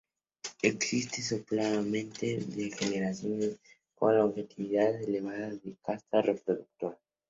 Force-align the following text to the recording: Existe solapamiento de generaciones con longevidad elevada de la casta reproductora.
Existe 0.63 1.21
solapamiento 1.21 2.21
de 2.21 2.75
generaciones 2.75 3.59
con 3.93 4.17
longevidad 4.17 4.99
elevada 4.99 5.51
de 5.51 5.61
la 5.63 5.75
casta 5.83 6.23
reproductora. 6.23 6.97